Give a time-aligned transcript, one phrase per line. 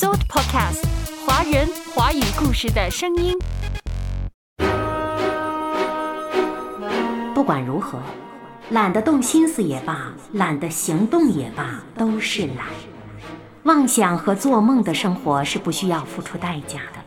[0.00, 0.84] Sound Podcast，
[1.26, 3.36] 华人华语故事的声音。
[7.34, 7.98] 不管如何，
[8.70, 12.68] 懒得动心思也罢，懒得行动也罢，都是懒。
[13.64, 17.00] 妄想和做梦的生活是不需要付出代价的，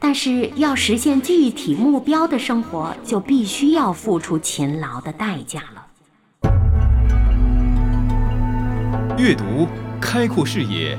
[0.00, 5.86] 但是要实现具体目标的生活，就必须要付出勤劳的代价了。
[9.16, 9.68] 阅读，
[10.00, 10.98] 开阔视野，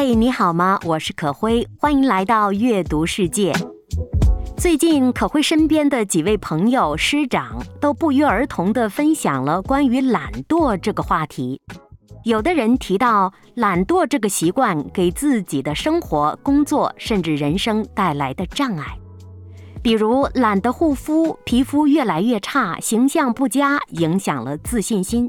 [0.00, 0.78] 嘿，你好吗？
[0.84, 3.52] 我是可辉，欢迎来到阅读世界。
[4.56, 11.60] 最近，可辉身边的几位朋友、师长都不约而同地分享了关于懒惰这个话题。
[12.22, 18.96] 有的人提到，懒惰这个习惯给自己的生活、工作甚至人生带来的障碍，
[19.82, 25.28] 比如懒得护肤，皮肤越来越差，形象不佳，影响了自信心。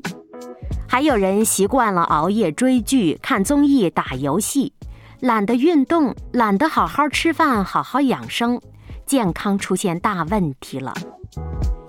[0.92, 4.74] 还有人习惯了熬夜追剧、看综艺、打游戏，
[5.20, 8.60] 懒得运动，懒得好好吃饭、好好养生，
[9.06, 10.92] 健康出现大问题了。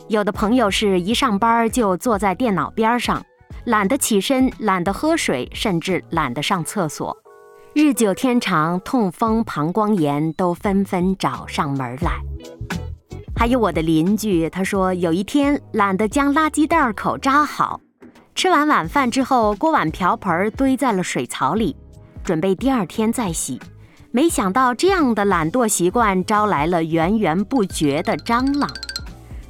[0.08, 3.24] 有的朋友是一上班就坐在电脑边上，
[3.64, 7.16] 懒得起身，懒得喝水，甚至懒得上厕所，
[7.72, 12.20] 日久天长，痛风、膀胱炎都纷纷找上门来。
[13.34, 17.80] 还有我的邻居，他说有一天懒得将垃圾袋口扎好。
[18.34, 21.76] 吃完晚饭之后，锅碗瓢盆堆在了水槽里，
[22.24, 23.60] 准备第二天再洗。
[24.12, 28.68] 没想到这样的懒惰习惯招来了源源不绝的蟑螂，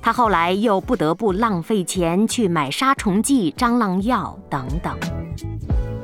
[0.03, 4.95] 他后来又不得不浪费钱去买杀虫剂、蟑螂药等等。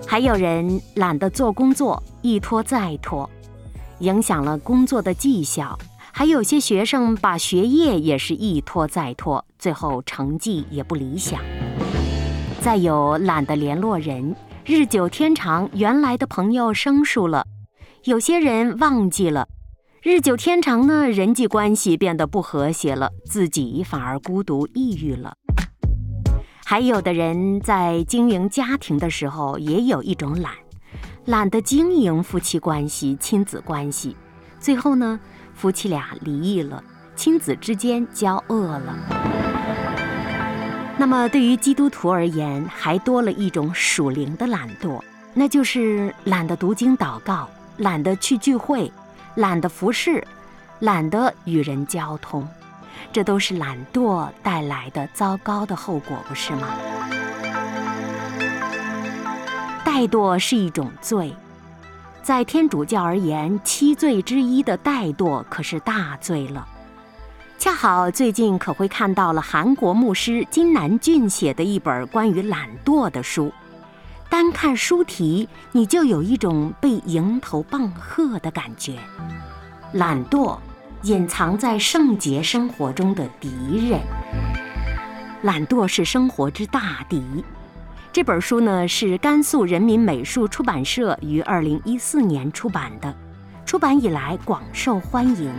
[0.06, 3.28] 还有人懒得做工作，一拖再拖，
[3.98, 5.76] 影响了工作的绩效。
[6.12, 11.38] 还有些学生把学业也是一拖再拖，最后成绩也不理想。
[12.66, 14.34] 再有懒得联络人，
[14.64, 17.44] 日久天长，原来的朋友生疏了；
[18.02, 19.46] 有些人忘记了，
[20.02, 25.34] 日久天长呢，人际关系变得不和谐了，自己反而孤独抑郁了。
[26.64, 30.52] 还有的人在经营家庭的时候，也有一种懒，
[31.26, 34.16] 懒得经营夫妻关系、亲子关系，
[34.58, 35.20] 最后呢，
[35.54, 36.82] 夫妻俩离异了，
[37.14, 39.45] 亲子之间交恶了。
[40.98, 45.00] 那么，对于基督徒而言，还多了一种属灵的懒惰，
[45.34, 48.90] 那就是懒得读经祷告，懒得去聚会，
[49.34, 50.26] 懒得服侍，
[50.78, 52.48] 懒得与人交通。
[53.12, 56.68] 这都是懒惰带来的糟糕的后果，不是吗？
[59.84, 61.34] 怠惰是一种罪，
[62.22, 66.66] 在天主教而言，七罪之一的怠惰可是大罪了。
[67.58, 73.50] 恰好最近可会看到了韩国牧师金南俊写的一本关于懒惰的书，
[74.28, 78.98] 单看书题你就有一种被迎头棒喝的感觉。
[79.94, 80.58] 懒惰，
[81.02, 84.00] 隐藏在圣洁生活中的敌人。
[85.42, 87.22] 懒惰是生活之大敌。
[88.12, 93.14] 这本书呢是甘肃人民美术出版社于二零一四年出版的，
[93.64, 95.50] 出版以来广受欢迎。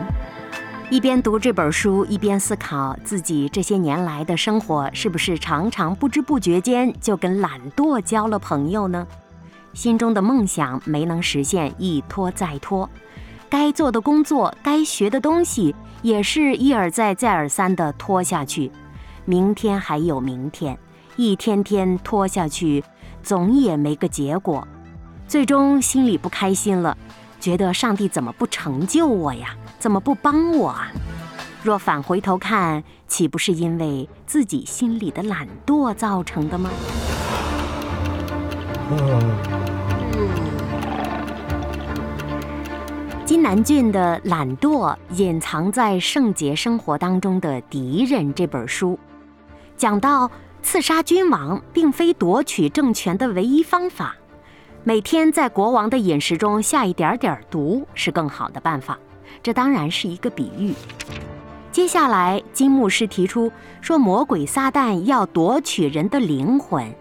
[0.90, 9.06] 一边读这本书，一边思考自己这些年来的生活，是不是常常不知不觉间就跟懒惰交了朋友呢？
[9.74, 12.88] 心中的梦想没能实现，一拖再拖；
[13.50, 18.72] 该做的工作、该学的东西，也是一而再、再而三的拖下去。
[19.26, 20.78] 明天还有明天，
[21.18, 22.82] 一天天拖下去，
[23.22, 24.66] 总也没个结果。
[25.28, 26.98] 最终心里不开心了，
[27.42, 29.54] 觉得上帝怎么不成就我呀？
[29.80, 30.92] 怎么不帮我啊？
[31.64, 36.70] 若返回头看，岂不是因为自己心里的懒惰造成的吗？
[43.26, 48.98] 金南俊的《懒惰：隐藏在圣洁生活当中的敌人》这本书，
[49.76, 50.32] 讲到
[50.62, 54.16] 刺杀君王并非夺取政权的唯一方法，
[54.86, 58.98] 每天在国王的饮食中下一点点毒是更好的办法。
[59.42, 60.74] 这当然是一个比喻。
[61.72, 63.52] 接下来，金牧师提出
[63.82, 66.92] 说，魔鬼撒旦要夺取人的灵魂，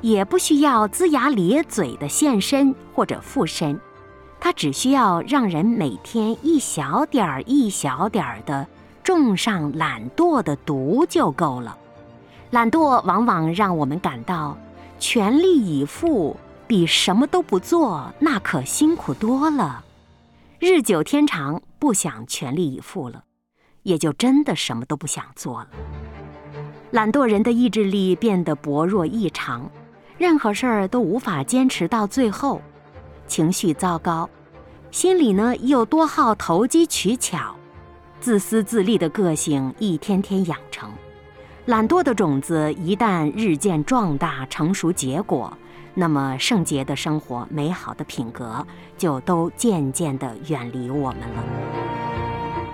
[0.00, 3.78] 也不需要龇牙咧嘴的现身或者附身，
[4.40, 8.66] 它只需要让人每天一小点儿一小点儿的
[9.02, 11.76] 种上懒惰的毒就够了。
[12.50, 14.56] 懒惰往往让我们感到
[14.98, 16.36] 全力以赴
[16.66, 19.84] 比什么都不做那可辛苦多了。
[20.60, 23.24] 日久天长，不想全力以赴了，
[23.82, 25.68] 也就真的什么都不想做了。
[26.92, 29.68] 懒惰人的意志力变得薄弱异常，
[30.16, 32.62] 任何事儿都无法坚持到最后，
[33.26, 34.30] 情绪糟糕，
[34.92, 37.56] 心里呢又多好投机取巧，
[38.20, 40.88] 自私自利的个性一天天养成。
[41.66, 45.52] 懒惰的种子一旦日渐壮大成熟结果，
[45.94, 48.66] 那么圣洁的生活、美好的品格
[48.98, 51.44] 就都渐渐地远离我们了。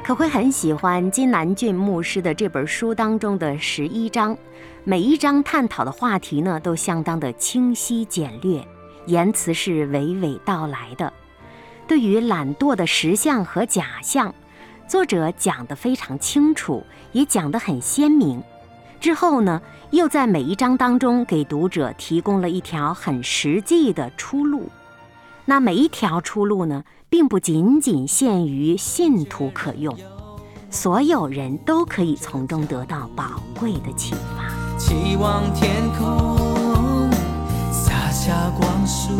[0.02, 4.36] 可会很喜欢金南俊牧师的这本书当中的十一章，
[4.82, 8.66] 每一章探讨的话题呢都相当的清晰简略，
[9.06, 11.12] 言辞是娓娓道来的。
[11.86, 14.34] 对于懒惰的实相和假象，
[14.88, 18.42] 作者讲得非常清楚，也讲得很鲜明。
[18.98, 24.70] 之后呢，又在每一章当中给读者提供了一条很实际的出路。
[25.44, 29.96] 那每一条出路呢，并不仅仅限于信徒可用，
[30.70, 34.48] 所有人都可以从中得到宝贵的启发。
[34.78, 37.10] 期望天空
[37.72, 39.10] 洒下光束，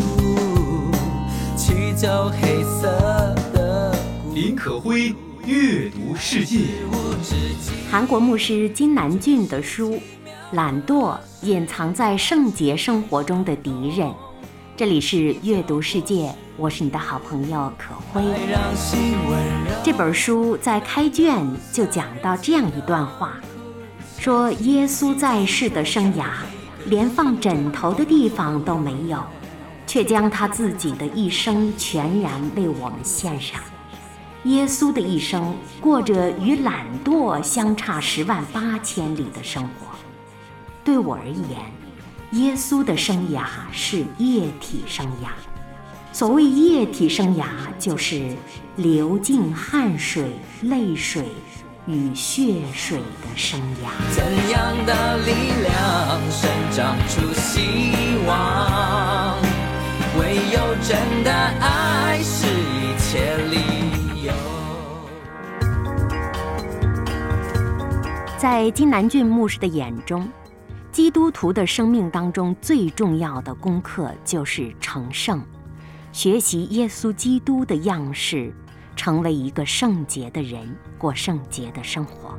[1.57, 2.87] 驱走黑色
[3.53, 3.93] 的。
[4.33, 5.13] 林可辉
[5.45, 6.59] 阅读世界。
[7.91, 9.91] 韩国牧师金南俊的书
[10.51, 14.09] 《懒惰：隐藏在圣洁生活中的敌人》。
[14.75, 18.21] 这里是阅读世界，我是你的好朋友可辉。
[19.81, 23.35] 这本书在开卷就讲到这样一段话，
[24.19, 26.25] 说耶稣在世的生涯，
[26.85, 29.23] 连放枕头的地方都没有，
[29.87, 33.57] 却将他自己的一生全然为我们献上。
[34.43, 39.90] 耶稣的一生过着与懒惰相差十万八千里的生活，
[40.83, 41.59] 对我而言。
[42.31, 43.43] 耶稣的生涯
[43.73, 45.31] 是液体生涯，
[46.13, 47.43] 所谓液体生涯，
[47.77, 48.33] 就是
[48.77, 50.31] 流尽汗水、
[50.61, 51.25] 泪水
[51.85, 53.89] 与血水的生涯。
[54.15, 55.31] 怎样的力
[55.61, 59.37] 量生长出希望？
[60.17, 64.31] 唯有真的爱是一切理由。
[68.37, 70.25] 在金南俊牧师的眼中。
[70.91, 75.41] 基督徒的生命当中最重要的功课就是成圣，
[76.11, 78.53] 学习耶稣基督的样式，
[78.93, 82.37] 成为一个圣洁的人，过圣洁的生活。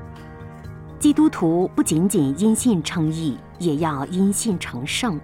[0.98, 5.18] 基督徒不仅仅因信称义，也要因信成圣。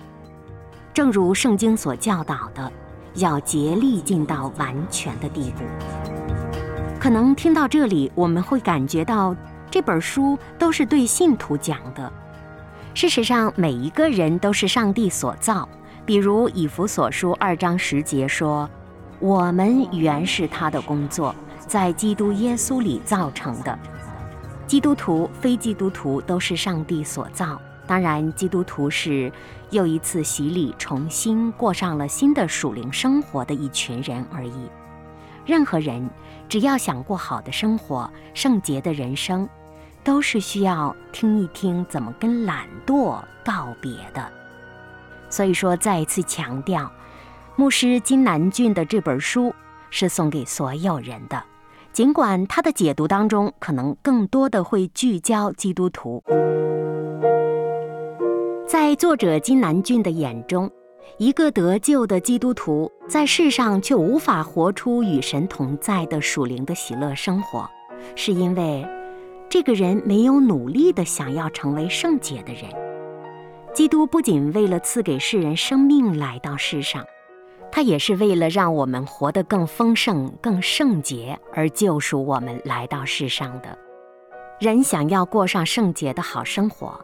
[0.95, 2.73] 正如圣经所教导的，
[3.17, 5.65] 要竭力尽到完全的地步。
[6.99, 9.37] 可能听到这里，我们会感觉到
[9.71, 12.11] 这本书都是对信徒讲的。
[12.95, 15.69] 事实上，每一个人都是上帝所造。
[16.05, 18.69] 比如以弗所书二章十节说
[19.21, 21.35] ：“我们原是他的工作，
[21.67, 23.79] 在基督耶稣里造成的。”
[24.67, 27.61] 基督徒、非基督徒都是上帝所造。
[27.87, 29.31] 当然，基督徒是
[29.71, 34.69] 又一次洗礼，重新过上了新的属灵生活的一群人而已。
[35.47, 36.09] 任何人
[36.49, 39.49] 只要想过好的生活、圣洁的人生。
[40.09, 44.27] 都是需要听一听怎么跟懒惰告别的，
[45.29, 46.91] 所以说再一次强调，
[47.57, 49.55] 牧师金南俊的这本书
[49.91, 51.45] 是送给所有人的，
[51.93, 56.25] 尽管他的解读当中可能更多的会聚焦基督徒，
[58.67, 60.71] 在作者金南俊的眼中，
[61.19, 67.69] 一个得救的基督徒在世上却无法活出与神同在的属灵的喜乐生活，
[68.17, 68.89] 是因为。
[69.51, 72.65] 这个人没有努力的想要成为圣洁的人。
[73.75, 77.05] 基督不仅为了赐给世人生命来到世上，
[77.71, 83.79] 他也是为了让我们活得更丰盛、更圣洁而救赎我们来到世上的。
[84.61, 86.99] 人想要过上圣洁的好生活，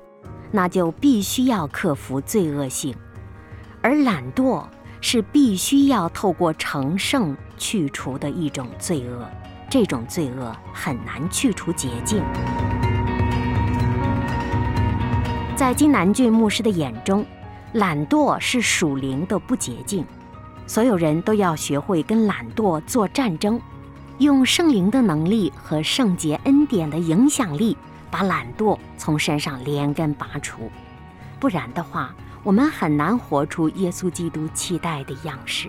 [0.50, 2.94] 那就必须要克服罪恶性，
[3.80, 4.64] 而懒惰
[5.00, 9.30] 是必须要透过成圣去除的一种罪恶。
[9.74, 12.22] 这种罪恶很难去除捷径。
[15.56, 17.26] 在金南俊牧师的眼中，
[17.72, 20.06] 懒惰是属灵的不洁净。
[20.64, 23.60] 所有人都要学会跟懒惰做战争，
[24.18, 27.76] 用圣灵的能力和圣洁恩典的影响力，
[28.12, 30.70] 把懒惰从身上连根拔除。
[31.40, 32.14] 不然的话，
[32.44, 35.68] 我们很难活出耶稣基督期待的样式。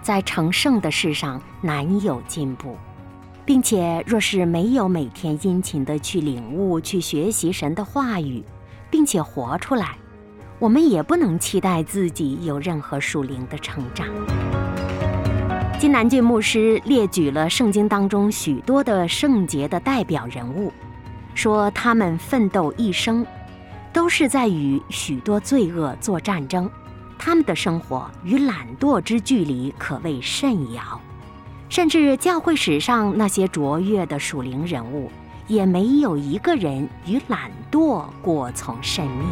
[0.00, 2.78] 在成圣的事上难有进步，
[3.44, 8.42] 并且若是没有每天殷勤的去领悟、去学习神的话语，
[8.90, 9.96] 并且活出来，
[10.58, 14.06] 我们也不能期待自己有任何属灵的成长。
[15.78, 20.72] 金南俊牧师列举了圣经当中许多的圣洁的代表人物，
[21.34, 23.26] 说他们奋斗一生，
[23.92, 26.70] 都是在与许多罪恶做战争。
[27.18, 31.00] 他们的生活与懒惰之距离可谓甚遥，
[31.72, 35.10] 甚至教会史上那些卓越的属灵人物，
[35.48, 39.24] 也没有一个人与懒惰过从甚密。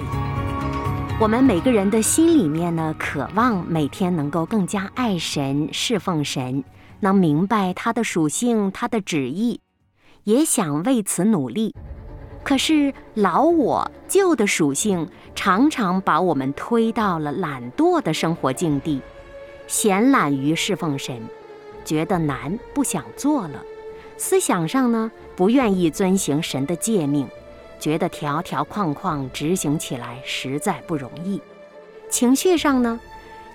[1.21, 6.65] 我们每个人的心里面呢，渴望每天能够更加爱神、侍奉神，
[7.01, 9.61] 能明白他的属性、他的旨意，
[10.25, 11.75] 也想为此努力。
[12.43, 19.03] 可是老我旧的属性常常把我们推到了懒惰的生活境地，
[19.67, 21.21] 闲懒于侍奉神，
[21.85, 23.61] 觉得难不想做了；
[24.17, 27.29] 思想上呢不愿意遵行神的诫命，
[27.79, 31.41] 觉得条条框框执行起来实在不容易；
[32.09, 33.01] 情绪上呢，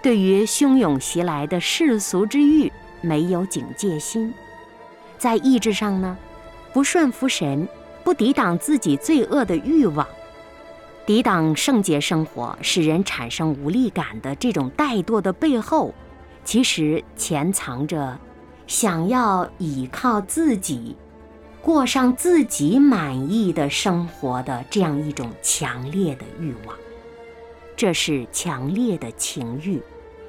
[0.02, 4.32] 对于汹涌袭来的世俗之欲没有警戒心；
[5.18, 6.18] 在意志上呢，
[6.74, 7.68] 不顺服神。
[8.04, 10.08] 不抵挡自己罪恶的欲望，
[11.08, 15.92] 抵挡圣洁生活使人产生无力感的这种怠惰的背后，
[16.46, 18.18] 其实潜藏着
[18.68, 20.96] 想要依靠自己，
[21.62, 26.78] 过上自己满意的生活的这样一种强烈的欲望。
[27.76, 29.82] 这是强烈的情欲，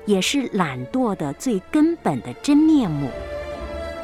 [0.06, 3.08] 也是懒惰的最根本的真面目。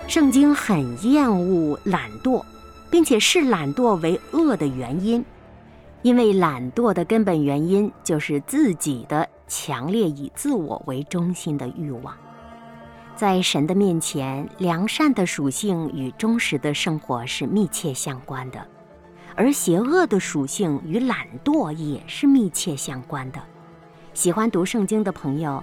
[0.07, 2.45] 圣经很厌恶懒惰。
[2.93, 5.25] 并且视懒惰为恶的原因，
[6.03, 12.17] 因为懒惰的根本原因就是自己的强烈以自我为中心的欲望。
[13.15, 18.67] 在神的面前，良善的属性与忠实的生活是密切相关的，
[19.37, 23.43] 而邪恶的属性与懒惰也是密切相关的。
[24.15, 25.63] 喜欢读圣经的朋友，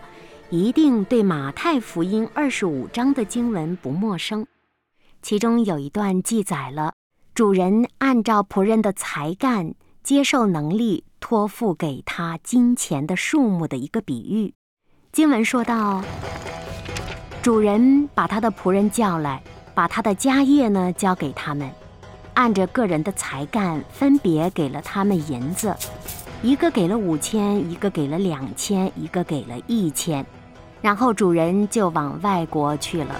[0.51, 4.45] 一定对马太福音二十五章的经文不陌生，
[5.23, 6.93] 其中有一段记载了。
[7.33, 9.73] 主人按照仆人的才干、
[10.09, 14.55] 接受能力托付给他金钱的数目的一个比喻。
[15.11, 16.03] 经文说到，
[17.43, 19.39] 主人把他的仆人叫来，
[19.75, 21.69] 把他的家业呢交给他们，
[22.33, 25.75] 按着个人的才干分别给了他们银子，
[26.41, 30.25] 一个给了五千，一个给了两千，一个给了一千，
[30.81, 33.15] 然后主人就往外国去了。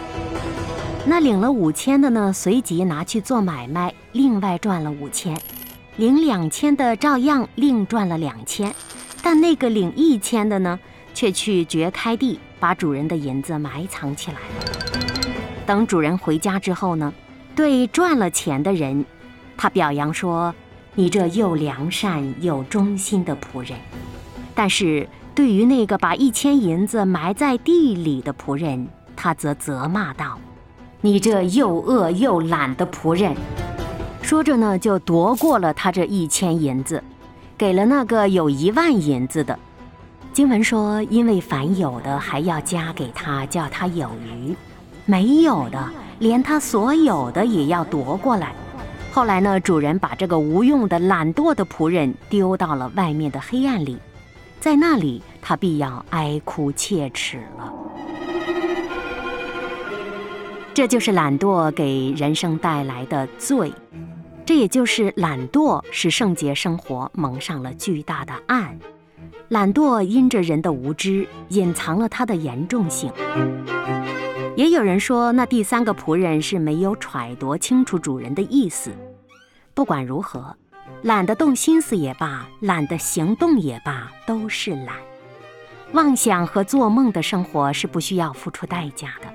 [1.06, 5.36] 那领了五千的呢，随即拿去做买卖，另外赚了五千；
[6.00, 8.74] 领两千的照样另赚了两千。
[9.22, 10.80] 但那个领一千的呢，
[11.14, 15.20] 却去掘开地，把主人的银子埋藏起来了。
[15.66, 17.14] 等主人回家之后呢，
[17.54, 19.04] 对赚了钱的人，
[19.58, 20.56] 他表扬说
[20.96, 23.78] ：“你这又良善又忠心的仆人。”
[24.56, 28.88] 但是对于那个把一千银子埋在地里的仆人，
[29.18, 30.40] 他则责骂道。
[31.02, 33.36] 你这又饿又懒的仆人，
[34.22, 37.04] 说着呢，就夺过了他这一千银子，
[37.58, 39.58] 给了那个有一万银子的。
[40.32, 44.54] 经文说，因为凡有的还要加给他，叫他有余；
[45.06, 48.54] 没有的，连他所有的也要夺过来。
[49.12, 53.98] 后来呢，主人把这个无用的、懒惰的仆人丢到了外面的黑暗里，
[54.60, 57.74] 在那里他必要哀哭切齿了。
[60.76, 63.74] 这就是懒惰给人生带来的罪，
[64.50, 68.80] 这也就是懒惰使圣洁生活蒙上了巨大的暗。
[69.50, 73.14] 懒惰因着人的无知，隐藏了它的严重性。
[74.56, 78.90] 也有人说，那第三个仆人是没有揣度清楚主人的意思。
[79.76, 80.58] 不管如何，
[81.04, 84.96] 懒得动心思也罢，懒得行动也罢，都是懒。
[85.92, 89.28] 妄想和做梦的生活是不需要付出代价的。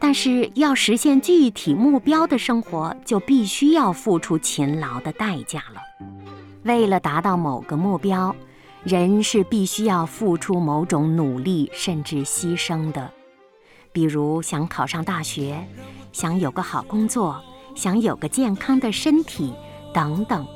[0.00, 5.80] 但是要实现具体目标的生活，就必须要付出勤劳的代价了。
[6.64, 8.34] 为了达到某个目标，
[8.84, 13.10] 人是必须要付出某种努力甚至牺牲的。
[13.90, 15.66] 比如想考上大学，
[16.12, 17.40] 想有个好工作，
[17.74, 19.52] 想有个健康的身体
[19.92, 20.46] 等等，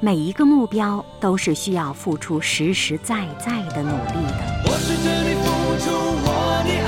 [0.00, 4.62] 每一个目标都是需要付出实实在在的努力的。
[4.64, 5.46] 我是这里付
[5.84, 5.90] 出
[6.24, 6.28] 我
[6.64, 6.70] 的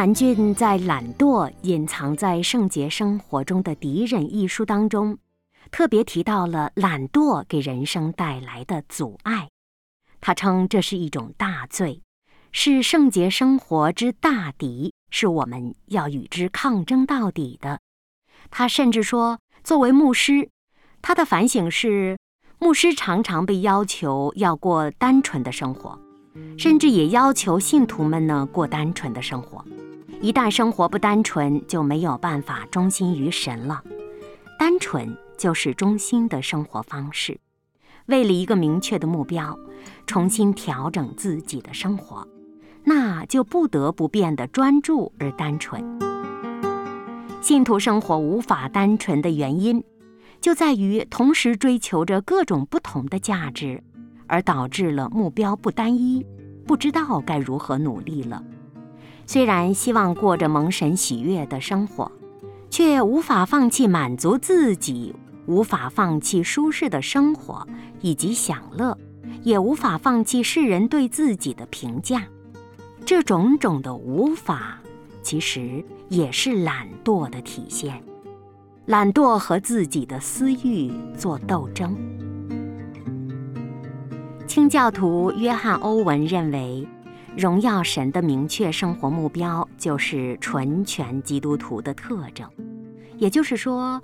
[0.00, 5.18] 南俊在《懒惰隐藏在圣洁生活中的敌人》一书当中，
[5.70, 9.50] 特别提到了懒惰给人生带来的阻碍。
[10.18, 12.00] 他称这是一种大罪，
[12.50, 17.80] 是圣洁生活之大敌，是我们要与之抗争到底的。
[18.50, 20.48] 他甚至说，作为牧师，
[21.02, 22.16] 他的反省是：
[22.58, 26.00] 牧师常常被要求要过单纯的生活。
[26.56, 29.62] 甚至也要求信徒们呢过单纯的生活。
[30.20, 33.82] 一旦生活不单纯，就没有办法忠心于神了。
[34.58, 37.40] 单纯就是忠心的生活方式。
[38.06, 39.58] 为了一个明确的目标，
[40.06, 42.26] 重新调整自己的生活，
[42.84, 45.82] 那就不得不变得专注而单纯。
[47.40, 49.82] 信徒生活无法单纯的原因，
[50.38, 53.82] 就在于同时追求着各种不同的价值。
[54.32, 56.24] 而导致了目标不单一，
[56.64, 58.40] 不知道该如何努力了。
[59.32, 62.10] 虽然希望过着蒙神喜悦的生活，
[62.68, 65.14] 却无法放弃满足自己，
[65.46, 67.64] 无法放弃舒适的生活
[68.00, 68.98] 以及享乐，
[69.44, 72.24] 也无法放弃世人对自己的评价。
[73.06, 74.80] 这种种的无法，
[75.22, 78.02] 其实也是懒惰的体现。
[78.86, 81.96] 懒惰和自己的私欲做斗争。
[84.48, 86.84] 清教徒约翰·欧文认为，
[87.36, 92.48] 荣耀神的明确生活目标就是纯全基督徒的特征。
[93.18, 94.02] 也就是说，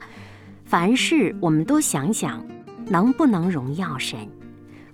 [0.65, 2.45] 凡事我们都想想，
[2.87, 4.19] 能不能荣耀神，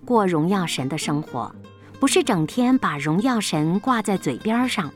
[0.04, 1.54] 过荣耀神的生活，
[2.00, 4.90] 不是整天把荣耀神挂在嘴边上，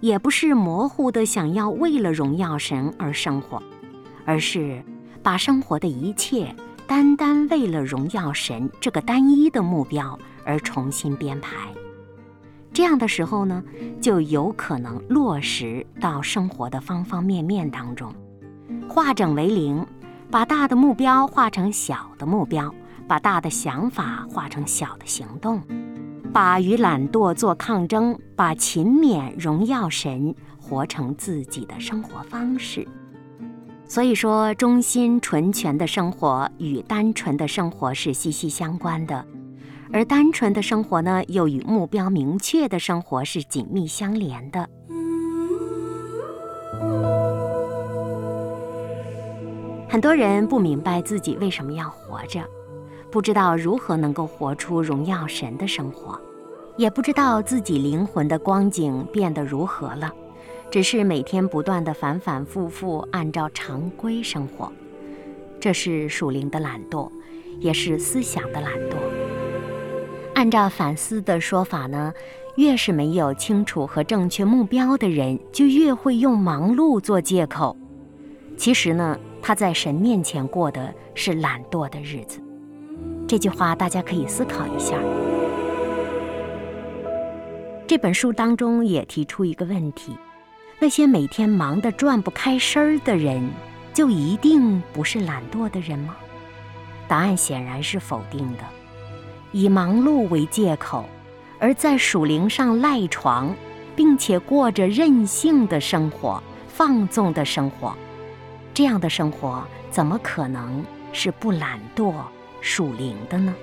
[0.00, 3.62] 也不是模糊的想要为了荣耀神而生活，
[4.24, 4.82] 而是
[5.22, 6.54] 把生活的一切。
[6.86, 11.56] 单单为了荣耀神这个单一的目标而重新编排，
[12.74, 13.62] 这样的时候呢，
[14.00, 18.12] 就有可能落实到生活的方方面面当中，
[18.88, 19.86] 化整为零，
[20.28, 22.74] 把大的目标化成小的目标，
[23.06, 25.62] 把大的想法化成小的行动，
[26.32, 32.84] 把与懒惰做抗争，把勤勉荣耀神活成自己的生活方式。
[33.86, 39.24] 所以说，忠心纯全的生活与单纯的生活是息息相关的，
[39.94, 44.68] 而单纯的生活呢，又与目标明确的生活是紧密相连的。
[49.88, 52.42] 很多人不明白自己为什么要活着，
[53.08, 56.20] 不知道如何能够活出荣耀神的生活，
[56.76, 60.10] 也不知道自己灵魂的光景变得如何了。
[60.72, 64.72] 只是每天不断的反反复复按照常规生活，
[65.60, 67.08] 这是属灵的懒惰，
[67.60, 69.23] 也是思想的懒惰。
[70.34, 72.12] 按照反思的说法呢，
[72.56, 77.76] 越是没有清楚和正确目标的人，就越会用忙碌做借口。
[78.56, 82.40] 其实呢，他在神面前过的是懒惰的日子。
[83.26, 84.96] 这句话大家可以思考一下。
[87.86, 90.16] 这本书当中也提出一个问题。
[90.80, 93.48] 那些每天忙得转不开身儿的人，
[93.92, 96.16] 就一定不是懒惰的人吗？
[97.06, 98.64] 答案显然是否定的。
[99.54, 101.04] 以忙碌为借口，
[101.60, 103.54] 而在属灵上赖床，
[103.94, 107.94] 并且过着任性的生活、放纵的生活，
[108.74, 109.62] 这样的生活
[109.92, 112.12] 怎么可能是不懒惰、
[112.60, 113.54] 属灵的呢？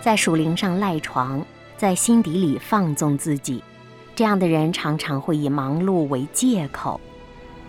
[0.00, 1.44] 在属灵上赖床，
[1.76, 3.64] 在心底里放纵自己。
[4.14, 7.00] 这样的人常常会以忙碌为借口，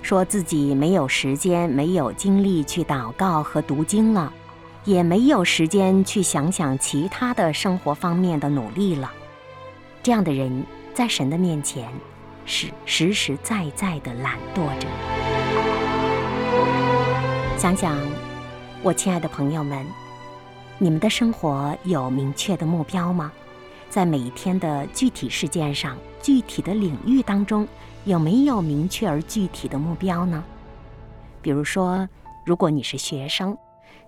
[0.03, 4.31] 说自己没有时间、没有精力去祷告和读经了，
[4.85, 9.11] 也没有时间去想想其他的生活方面的努力了。
[10.01, 11.89] 这样的人在神的面前
[12.45, 14.87] 是实实在在的懒惰者。
[17.57, 17.97] 想想，
[18.83, 19.85] 我亲爱的朋友们，
[20.77, 23.31] 你们的生活有明确的目标吗？
[23.89, 25.97] 在每一天的具体事件上。
[26.21, 27.67] 具体的领域当中
[28.03, 30.43] 有没有明确而具体的目标呢？
[31.39, 32.09] 比如说，
[32.43, 33.55] 如果你是学生，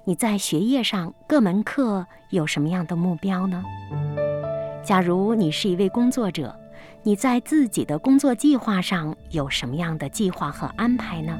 [0.07, 3.61] 你在学业上各门课有什么样的目标呢？
[4.81, 6.57] 假如你是一位工作者，
[7.03, 11.37] 你在自己的工作计划上有什么样的计划和安排呢？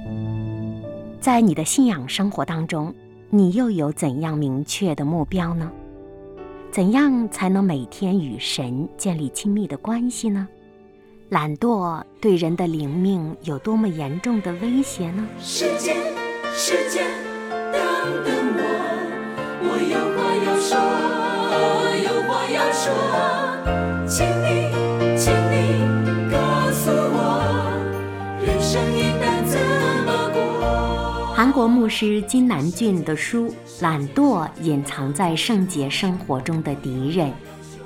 [1.21, 2.93] 在你的信仰生活当中，
[3.30, 5.71] 你又有怎样明确的目标呢？
[6.69, 10.45] 怎样才能每天与神建立亲密的关系呢？
[11.30, 15.25] 懒惰对人的灵命有多么严重的威胁呢？
[15.39, 15.95] 时间，
[16.51, 17.06] 时间，
[18.56, 18.62] 我
[19.63, 20.72] 我有话要说
[22.04, 22.86] 有话要说
[24.08, 24.46] 请你
[25.17, 25.56] 请你
[26.32, 26.36] 告
[26.72, 27.15] 诉我
[28.41, 29.60] 人生应该怎
[30.06, 31.36] 么过？
[31.36, 37.32] 韩国牧师金南俊的书懒惰隐藏在圣洁生活中的敌人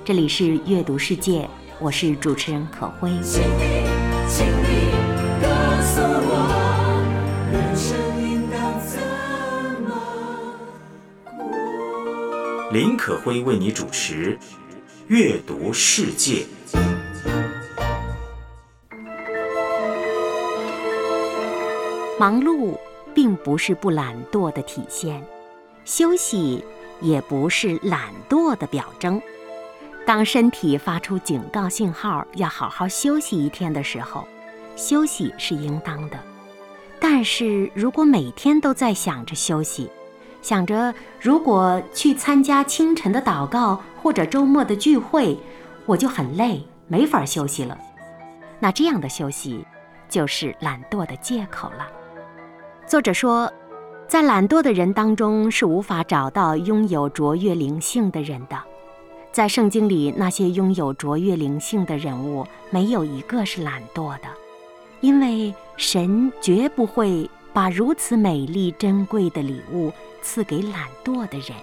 [0.06, 1.48] 这里是阅读世界
[1.80, 3.12] 我是主持人可辉。
[12.72, 14.38] 林可辉为你主持
[15.08, 16.46] 《阅读世界》。
[22.18, 22.78] 忙碌
[23.14, 25.22] 并不是不懒惰的体现，
[25.84, 26.64] 休息
[27.02, 29.22] 也不是懒惰的表征。
[30.06, 34.26] 当身体发出警告信号，要好好休息一天的时候，
[34.78, 36.18] 休息是应当的。
[37.02, 39.90] 但是如果每天都在想着休息，
[40.42, 45.38] 想着如果去参加清晨的祷告或者周末的聚会，
[45.86, 47.78] 我就很累，没法休息了，
[48.60, 49.66] 那这样的休息
[50.10, 51.88] 就是懒惰的借口了。
[52.88, 53.52] 作者说，
[54.08, 58.58] 在懒惰的人当中是无法找到拥有卓越灵性的人的。
[59.32, 64.28] 在圣经里，那些拥有卓越灵性的人物，没有一个是懒惰的，
[65.00, 71.58] 因为神绝不会把如此美丽珍贵的礼物赐给懒惰的人。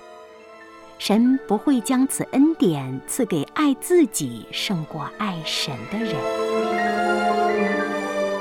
[0.98, 6.14] 神不会将此恩典赐给爱自己胜过爱神的人。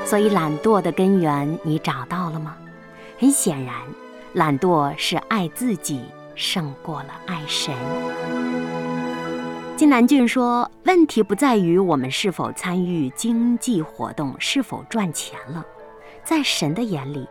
[0.04, 2.56] 所以，懒惰的根源你找到了吗？
[3.18, 3.74] 很显然，
[4.32, 6.00] 懒惰是爱自己
[6.34, 7.74] 胜过了爱神。
[9.76, 15.64] 金南俊说：“问题不在于我们是否参与经济活动，是否赚钱了。
[16.24, 17.28] 在神的眼里，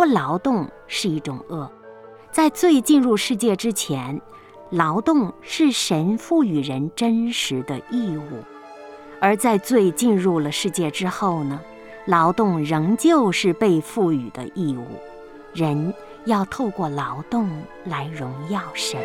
[0.00, 1.70] 不劳动是一种恶。
[2.32, 4.18] 在罪进入世界之前，
[4.70, 8.42] 劳动是神赋予人真实的义务；
[9.20, 11.60] 而在罪进入了世界之后呢，
[12.06, 14.86] 劳动仍旧是被赋予的义务。”
[15.52, 15.92] 人
[16.24, 17.50] 要透过劳动
[17.84, 18.98] 来荣耀神。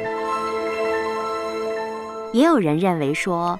[2.31, 3.59] 也有人认为说，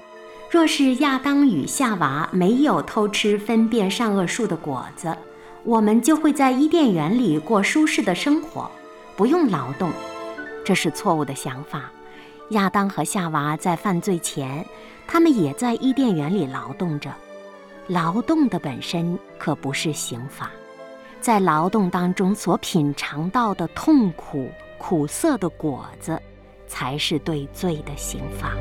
[0.50, 5.14] 若是亚当与夏娃没有偷吃分辨善恶树的果子，
[5.66, 8.70] 我们就会在伊甸园里过舒适的生活，
[9.16, 9.90] 不用劳动。
[10.64, 11.90] 这是错误的想法。
[12.50, 14.64] 亚当和夏娃在犯罪前，
[15.08, 17.12] 他们也在伊甸园里劳动着。
[17.88, 20.48] 劳动的本身可不是刑罚。
[21.20, 24.48] 在劳动当中所品尝到的痛苦、
[24.78, 26.22] 苦涩的果子，
[26.68, 28.52] 才是对罪的刑罚。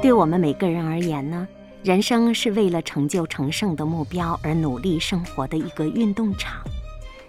[0.00, 1.46] 对我们每个人而言呢，
[1.82, 6.62] 人生是为了成就成圣的目标而努力生活的一个运动场。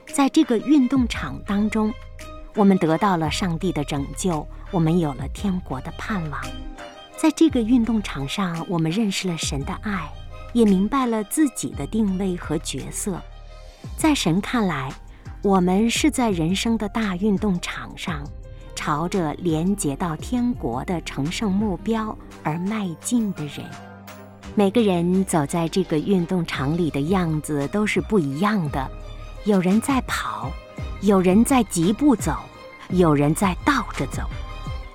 [0.08, 1.94] 在这个运动场当中，
[2.56, 6.42] 我们得到了上帝的拯救，我们有了天国的盼望。
[7.16, 10.10] 在这个运动场上，我们认识了神的爱。
[10.52, 13.22] 也明白了自己的定位和角色，
[13.96, 14.92] 在神看来，
[15.44, 18.24] 我们是在人生的大运动场上，
[18.74, 23.64] 朝着连接到天国的成圣目标而迈进的人。
[24.56, 28.90] 每个人走在这个运动场里的样子都是不一样的，
[29.46, 30.52] 有人在跑，
[31.02, 32.36] 有人在疾步走，
[32.90, 34.24] 有人在倒着走，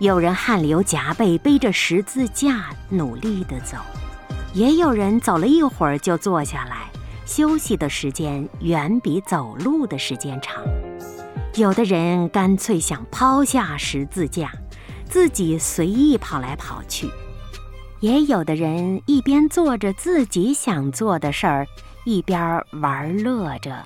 [0.00, 3.78] 有人汗流浃背背着十字架努力地走。
[4.52, 6.88] 也有人走了一会儿就坐下来
[7.26, 10.62] 休息的时间远比走路的时间长，
[11.54, 14.52] 有的人干脆想抛下十字架，
[15.08, 17.08] 自己随意跑来跑去；
[18.04, 21.66] 也有的人一边做着自己想做的事儿，
[22.04, 23.82] 一边玩乐着，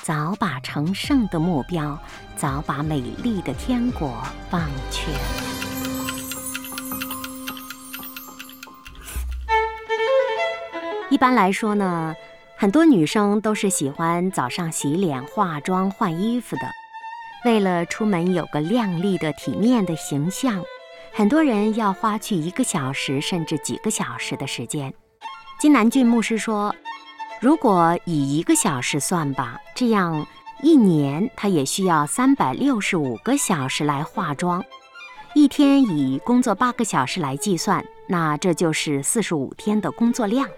[0.00, 1.98] 早把成圣的目标，
[2.36, 4.08] 早把美丽的天国
[4.50, 5.18] 忘却了。
[11.10, 12.14] 一般来说呢，
[12.56, 16.62] 很多女生都是喜欢早上洗脸、化妆、换衣服的。
[17.44, 20.64] 为了出门有个靓丽的、体面的形象，
[21.20, 24.90] 很多人要花去一个小时甚至几个小时的时间。
[25.60, 26.74] 金南俊牧师说，
[27.42, 30.26] 如果以一个小时算吧，这样
[30.62, 34.64] 一年他也需要三百六十五个小时来化妆。
[35.34, 40.48] 一天以工作八个小时来计算，那这就是四十五天的工作量。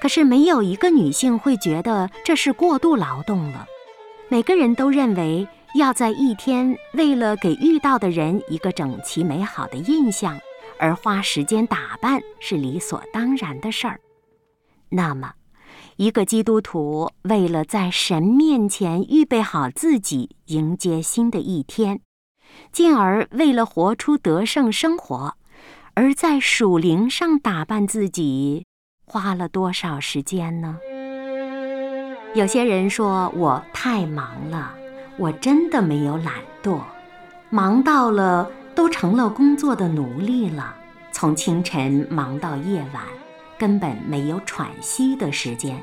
[0.00, 3.66] 可是没有一个女性会觉得这是过度劳动了。
[4.28, 10.38] 每个人都认为要在一天为了给遇到的人一个整齐美好的印象
[10.78, 13.98] 而花时间打扮是理所当然的事儿。
[14.90, 15.32] 那么，
[15.96, 22.00] 一个基督徒为了在神面前预备好自己迎接新的一天，
[22.70, 25.36] 进而为了活出得胜生活，
[25.94, 28.66] 而在属灵上打扮自己。
[29.04, 30.78] 花了多少时间呢？
[32.34, 34.74] 有些人说我太忙了，
[35.18, 36.80] 我真的没有懒惰，
[37.50, 40.74] 忙到了都成了工作的奴隶了，
[41.12, 43.02] 从清晨忙到夜晚，
[43.58, 45.80] 根本没有喘息的时间，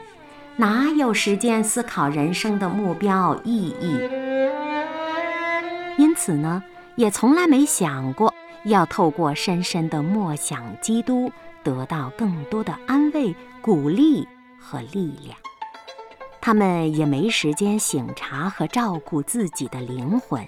[0.56, 4.00] 哪有时间思考人生的目标意义？
[5.98, 6.64] 因此呢，
[6.96, 8.34] 也从来没想过
[8.66, 11.32] 要透过深深的默想基督，
[11.64, 14.28] 得到更多的安慰、鼓励
[14.60, 15.38] 和力量。
[16.42, 20.44] 他们也没时间醒茶和照顾自己的灵魂，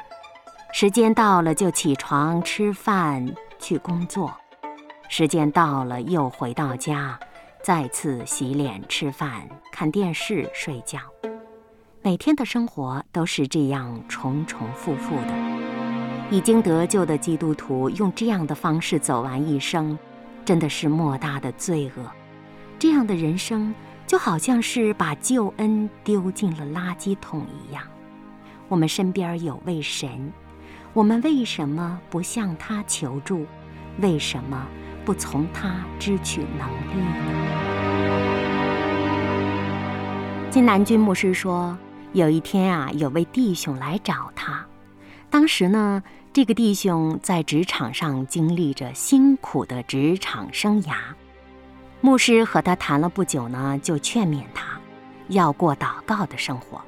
[0.74, 4.34] 时间到了就起床吃饭去工作，
[5.10, 7.20] 时间到了又回到家，
[7.62, 11.00] 再次洗脸吃饭看电视睡觉，
[12.02, 15.34] 每天的生活都是这样重重复复的。
[16.30, 20.00] 已经得救的基督徒用这样的方式走完一生，
[20.46, 22.10] 真的是莫大的罪恶。
[22.80, 23.76] 这样的人生。
[24.12, 27.82] 就好像是把救恩丢进了垃圾桶一样。
[28.68, 30.34] 我们身边有位神，
[30.92, 33.46] 我们为什么不向他求助？
[34.02, 34.68] 为什么
[35.06, 37.16] 不从他支取能力呢？
[40.50, 41.78] 金南君牧师说，
[42.12, 44.66] 有一天啊，有位弟兄来找他，
[45.30, 50.96] 当时呢，这个弟兄在职场上经历着辛苦的职场生涯。
[52.02, 54.66] 牧师和他谈了不久呢，就劝勉他
[55.28, 56.82] 要过祷告的生活。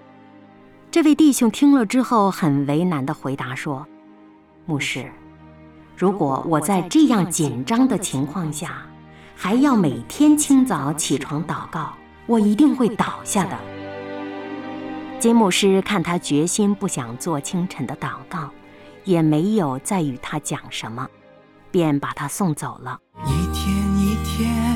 [0.89, 3.85] 这位弟兄听了之后，很为难地回答说
[4.65, 5.11] ：“牧师，
[5.95, 8.83] 如果我在这样紧张的情况下，
[9.35, 11.93] 还要每天清早起床祷告，
[12.25, 13.57] 我一定会倒下的。”
[15.19, 18.49] 金牧师看他决心不想做清晨的祷告，
[19.03, 21.07] 也没有再与他讲什么，
[21.69, 22.99] 便把他送走了。
[23.25, 24.72] 一天一天。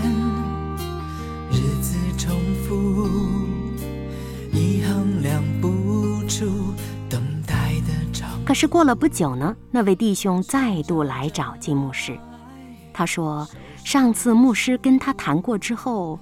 [8.47, 12.17] 可是过了不久呢，那位弟兄再度来找金牧师。
[12.93, 13.45] 他说，
[13.83, 16.17] 上次牧师跟他谈过之后，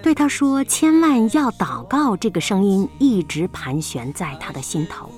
[0.00, 2.16] 对他说千万要祷告。
[2.16, 5.10] 这个声音一直盘旋在他的心头。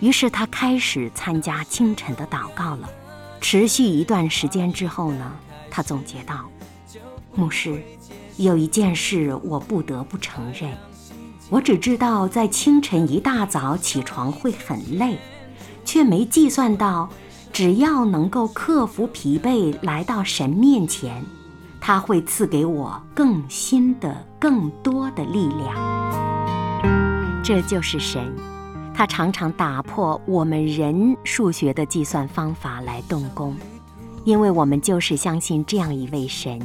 [0.00, 2.86] 于是他开始参加清晨的祷告了。
[3.40, 5.32] 持续一段时间之后呢，
[5.70, 6.44] 他总结道
[7.34, 7.82] ：“牧师，
[8.36, 10.70] 有一件事我不得不承认。”
[11.48, 15.18] 我只知道，在清晨一大早起床会很累，
[15.90, 17.08] 却没计算到，
[17.52, 21.20] 只要能够克服疲惫来到神面前，
[21.80, 27.42] 他会赐给我更新的、更多的力量。
[27.42, 28.22] 这就是神，
[28.94, 33.56] 他常常打破我们人数学的计算方法来动工，
[34.22, 36.60] 因为我们就是相信这样一位神，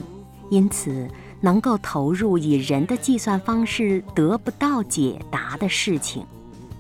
[0.52, 1.10] 因此。
[1.42, 6.26] 能够投入以人的计算方式得不到解答的事情，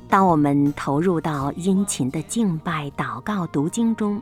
[0.08, 4.22] 当我们投入到殷勤的敬拜、祷告、读经中，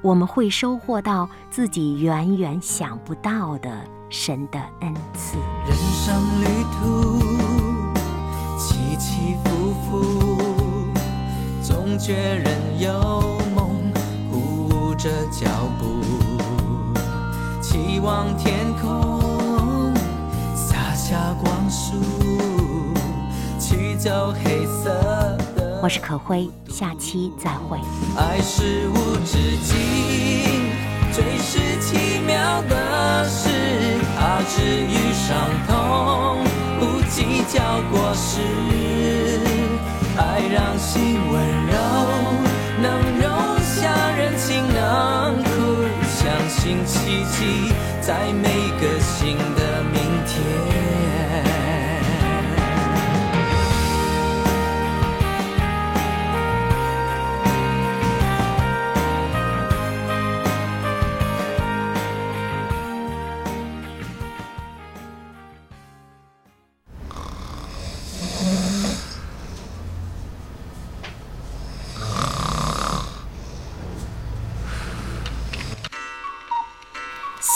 [0.00, 5.36] 我们会收获到自己远远想不到的神的恩赐。
[5.66, 7.18] 人生旅途
[8.58, 10.92] 起起伏伏，
[11.62, 13.92] 总觉人有梦
[14.30, 15.46] 护着脚
[15.78, 16.00] 步，
[17.60, 19.92] 期望天空
[20.54, 21.98] 洒下光束，
[23.58, 25.03] 驱走黑色。
[25.84, 27.78] 我是可辉，下期再会。
[28.16, 29.76] 爱是无止境，
[31.12, 33.50] 最是奇妙的事，
[34.16, 35.36] 怕治愈伤
[35.68, 36.42] 痛，
[36.80, 37.60] 不计较
[37.92, 38.40] 过失。
[40.16, 41.34] 爱让心温
[41.66, 41.76] 柔，
[42.80, 42.88] 能
[43.20, 43.28] 容
[43.60, 48.48] 下人情冷酷，相信奇迹，在每
[48.80, 49.63] 个新的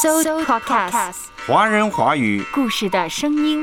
[0.09, 3.63] So Podcast，华人华语故事的声音。